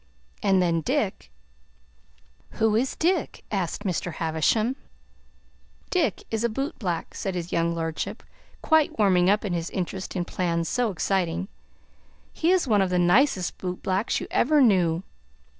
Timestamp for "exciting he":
10.89-12.49